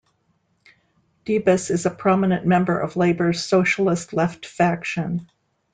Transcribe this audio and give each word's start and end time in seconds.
Debus 1.27 1.69
is 1.69 1.85
a 1.85 1.91
prominent 1.91 2.43
member 2.43 2.79
of 2.79 2.95
Labor's 2.95 3.43
Socialist 3.45 4.13
Left 4.13 4.47
faction. 4.47 5.29